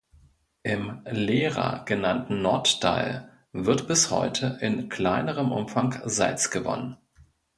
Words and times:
Im 0.63 1.03
"Lera" 1.05 1.83
genannten 1.83 2.41
Nordteil 2.41 3.29
wird 3.51 3.87
bis 3.87 4.09
heute 4.09 4.57
in 4.59 4.89
kleinerem 4.89 5.51
Umfang 5.51 6.01
Salz 6.05 6.49
gewonnen. 6.49 6.97